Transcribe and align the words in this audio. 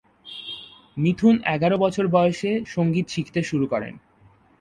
মিথুন 0.97 1.35
এগারো 1.55 1.75
বছর 1.77 2.05
বয়সে 2.07 2.51
সঙ্গীত 2.65 3.07
শিখতে 3.09 3.39
শুরু 3.43 3.65
করেন। 3.67 3.93